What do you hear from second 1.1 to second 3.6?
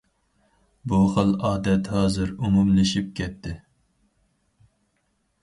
خىل ئادەت ھازىر ئومۇملىشىپ كەتتى.